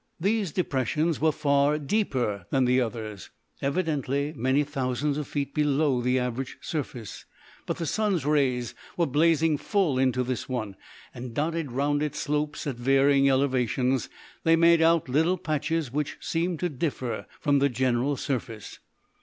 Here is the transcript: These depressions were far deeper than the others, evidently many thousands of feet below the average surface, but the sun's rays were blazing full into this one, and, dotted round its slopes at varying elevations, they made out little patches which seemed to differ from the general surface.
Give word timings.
These 0.19 0.51
depressions 0.51 1.21
were 1.21 1.31
far 1.31 1.77
deeper 1.77 2.47
than 2.49 2.65
the 2.65 2.81
others, 2.81 3.29
evidently 3.61 4.33
many 4.35 4.63
thousands 4.63 5.15
of 5.15 5.27
feet 5.27 5.53
below 5.53 6.01
the 6.01 6.17
average 6.17 6.57
surface, 6.59 7.25
but 7.67 7.77
the 7.77 7.85
sun's 7.85 8.25
rays 8.25 8.73
were 8.97 9.05
blazing 9.05 9.59
full 9.59 9.99
into 9.99 10.23
this 10.23 10.49
one, 10.49 10.75
and, 11.13 11.35
dotted 11.35 11.71
round 11.71 12.01
its 12.01 12.19
slopes 12.19 12.65
at 12.65 12.77
varying 12.77 13.29
elevations, 13.29 14.09
they 14.43 14.55
made 14.55 14.81
out 14.81 15.07
little 15.07 15.37
patches 15.37 15.93
which 15.93 16.17
seemed 16.19 16.59
to 16.61 16.67
differ 16.69 17.27
from 17.39 17.59
the 17.59 17.69
general 17.69 18.17
surface. 18.17 18.79